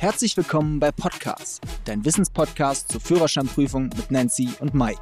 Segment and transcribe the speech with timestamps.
[0.00, 4.98] Herzlich willkommen bei Podcast, dein Wissenspodcast zur Führerscheinprüfung mit Nancy und Mike.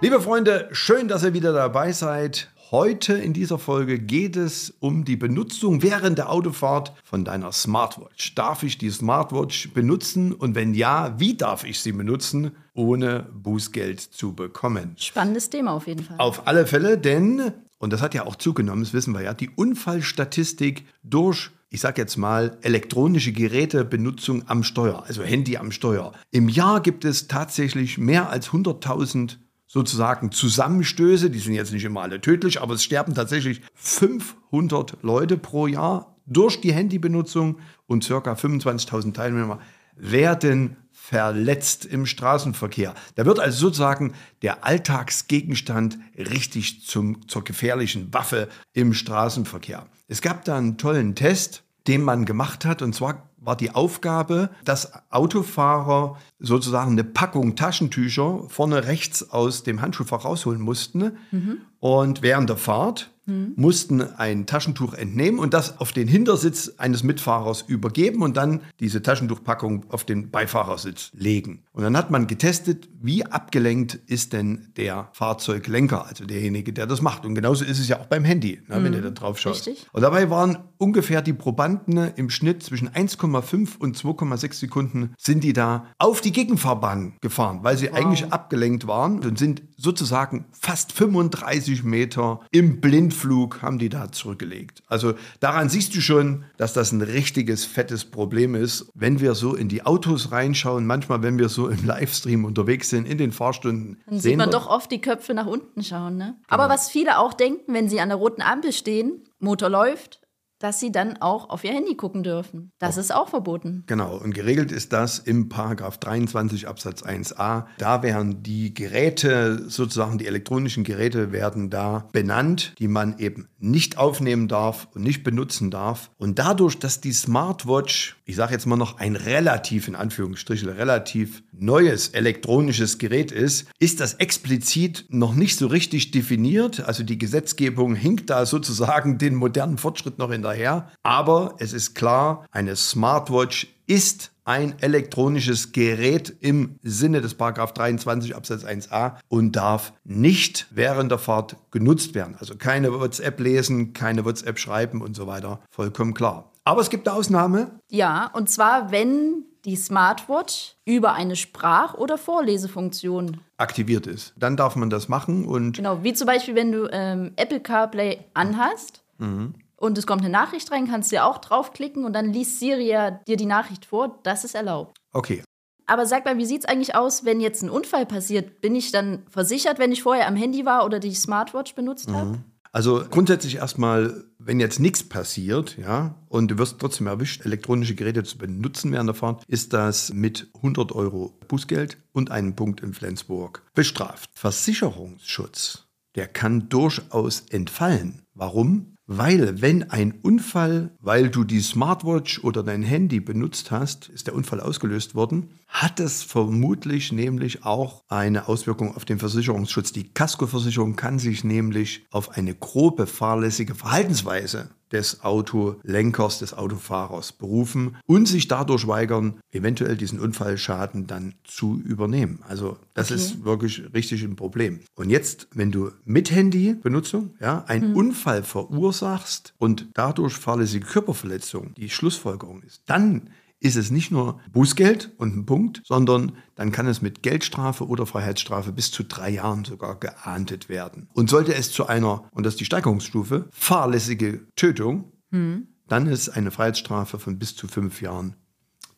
[0.00, 2.50] Liebe Freunde, schön, dass ihr wieder dabei seid.
[2.72, 8.34] Heute in dieser Folge geht es um die Benutzung während der Autofahrt von deiner Smartwatch.
[8.34, 14.00] Darf ich die Smartwatch benutzen und wenn ja, wie darf ich sie benutzen, ohne Bußgeld
[14.00, 14.96] zu bekommen?
[14.98, 16.16] Spannendes Thema auf jeden Fall.
[16.18, 19.50] Auf alle Fälle, denn, und das hat ja auch zugenommen, das wissen wir ja, die
[19.50, 26.12] Unfallstatistik durch ich sage jetzt mal, elektronische Gerätebenutzung am Steuer, also Handy am Steuer.
[26.30, 29.36] Im Jahr gibt es tatsächlich mehr als 100.000
[29.66, 35.36] sozusagen Zusammenstöße, die sind jetzt nicht immer alle tödlich, aber es sterben tatsächlich 500 Leute
[35.36, 39.60] pro Jahr durch die Handybenutzung und circa 25.000 Teilnehmer
[39.98, 42.94] werden verletzt im Straßenverkehr.
[43.14, 44.12] Da wird also sozusagen
[44.42, 49.86] der Alltagsgegenstand richtig zum, zur gefährlichen Waffe im Straßenverkehr.
[50.06, 54.50] Es gab da einen tollen Test, den man gemacht hat, und zwar war die Aufgabe,
[54.64, 61.16] dass Autofahrer sozusagen eine Packung Taschentücher vorne rechts aus dem Handschuhfach rausholen mussten.
[61.30, 61.58] Mhm.
[61.80, 63.52] Und während der Fahrt mhm.
[63.56, 69.02] mussten ein Taschentuch entnehmen und das auf den Hintersitz eines Mitfahrers übergeben und dann diese
[69.02, 71.62] Taschentuchpackung auf den Beifahrersitz legen.
[71.72, 77.02] Und dann hat man getestet, wie abgelenkt ist denn der Fahrzeuglenker, also derjenige, der das
[77.02, 77.24] macht.
[77.24, 78.84] Und genauso ist es ja auch beim Handy, ne, mhm.
[78.84, 79.54] wenn ihr da drauf schaut.
[79.54, 79.86] Richtig.
[79.92, 85.52] Und dabei waren ungefähr die Probanden im Schnitt zwischen 1,5 und 2,6 Sekunden sind die
[85.52, 87.94] da auf die Gegenfahrbahn gefahren, weil sie wow.
[87.94, 92.80] eigentlich abgelenkt waren und sind sozusagen fast 35 Meter im
[93.18, 94.82] Blindflug haben die da zurückgelegt.
[94.86, 99.54] Also daran siehst du schon, dass das ein richtiges fettes Problem ist, wenn wir so
[99.54, 104.00] in die Autos reinschauen, manchmal wenn wir so im Livestream unterwegs sind, in den Fahrstunden.
[104.06, 106.16] Dann sieht man doch oft die Köpfe nach unten schauen.
[106.16, 106.24] Ne?
[106.24, 106.44] Genau.
[106.48, 110.20] Aber was viele auch denken, wenn sie an der roten Ampel stehen, Motor läuft,
[110.58, 112.72] dass sie dann auch auf ihr Handy gucken dürfen.
[112.78, 113.00] Das oh.
[113.00, 113.84] ist auch verboten.
[113.86, 117.66] Genau, und geregelt ist das im Paragraph 23 Absatz 1a.
[117.78, 123.98] Da werden die Geräte, sozusagen die elektronischen Geräte werden da benannt, die man eben nicht
[123.98, 126.10] aufnehmen darf und nicht benutzen darf.
[126.18, 131.42] Und dadurch, dass die Smartwatch, ich sage jetzt mal noch ein relativ, in Anführungsstrichen, relativ
[131.52, 136.80] neues elektronisches Gerät ist, ist das explizit noch nicht so richtig definiert.
[136.80, 140.88] Also die Gesetzgebung hinkt da sozusagen den modernen Fortschritt noch in der hinterher.
[141.02, 148.64] Aber es ist klar, eine Smartwatch ist ein elektronisches Gerät im Sinne des 23 Absatz
[148.64, 152.36] 1a und darf nicht während der Fahrt genutzt werden.
[152.38, 155.60] Also keine WhatsApp lesen, keine WhatsApp schreiben und so weiter.
[155.70, 156.50] Vollkommen klar.
[156.64, 157.78] Aber es gibt eine Ausnahme.
[157.90, 164.32] Ja, und zwar, wenn die Smartwatch über eine Sprach- oder Vorlesefunktion aktiviert ist.
[164.36, 165.76] Dann darf man das machen und.
[165.76, 169.02] Genau, wie zum Beispiel, wenn du ähm, Apple CarPlay anhast.
[169.18, 172.58] Mhm und es kommt eine Nachricht rein, kannst du ja auch draufklicken und dann liest
[172.58, 174.18] Siri ja dir die Nachricht vor.
[174.24, 174.98] Das ist erlaubt.
[175.12, 175.42] Okay.
[175.86, 178.60] Aber sag mal, wie sieht es eigentlich aus, wenn jetzt ein Unfall passiert?
[178.60, 182.30] Bin ich dann versichert, wenn ich vorher am Handy war oder die Smartwatch benutzt habe?
[182.30, 182.44] Mhm.
[182.72, 188.24] Also grundsätzlich erstmal, wenn jetzt nichts passiert, ja, und du wirst trotzdem erwischt, elektronische Geräte
[188.24, 192.92] zu benutzen während der Fahrt, ist das mit 100 Euro Bußgeld und einem Punkt in
[192.92, 194.28] Flensburg bestraft.
[194.34, 198.22] Versicherungsschutz, der kann durchaus entfallen.
[198.34, 198.97] Warum?
[199.10, 204.34] Weil wenn ein Unfall, weil du die Smartwatch oder dein Handy benutzt hast, ist der
[204.34, 209.92] Unfall ausgelöst worden, hat es vermutlich nämlich auch eine Auswirkung auf den Versicherungsschutz.
[209.92, 217.96] Die Kaskoversicherung kann sich nämlich auf eine grobe fahrlässige Verhaltensweise des Autolenkers, des Autofahrers berufen
[218.06, 222.40] und sich dadurch weigern, eventuell diesen Unfallschaden dann zu übernehmen.
[222.48, 223.20] Also das okay.
[223.20, 224.80] ist wirklich richtig ein Problem.
[224.94, 227.96] Und jetzt, wenn du mit Handybenutzung ja, einen mhm.
[227.96, 235.12] Unfall verursachst und dadurch fahrlässige Körperverletzung die Schlussfolgerung ist, dann ist es nicht nur Bußgeld
[235.18, 239.64] und ein Punkt, sondern dann kann es mit Geldstrafe oder Freiheitsstrafe bis zu drei Jahren
[239.64, 241.08] sogar geahndet werden.
[241.14, 245.68] Und sollte es zu einer, und das ist die Steigerungsstufe, fahrlässige Tötung, hm.
[245.88, 248.36] dann ist eine Freiheitsstrafe von bis zu fünf Jahren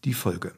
[0.04, 0.52] die Folge.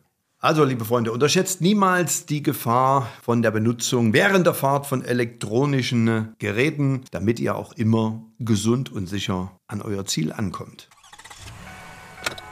[0.44, 6.34] Also, liebe Freunde, unterschätzt niemals die Gefahr von der Benutzung während der Fahrt von elektronischen
[6.40, 10.88] Geräten, damit ihr auch immer gesund und sicher an euer Ziel ankommt.